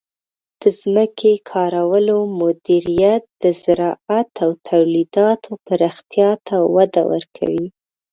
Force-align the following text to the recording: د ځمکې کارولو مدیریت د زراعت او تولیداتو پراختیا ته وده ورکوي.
د 0.61 0.63
ځمکې 0.79 1.33
کارولو 1.51 2.17
مدیریت 2.39 3.23
د 3.43 3.45
زراعت 3.63 4.29
او 4.45 4.51
تولیداتو 4.67 5.51
پراختیا 5.65 6.31
ته 6.47 6.55
وده 6.75 7.03
ورکوي. 7.11 7.67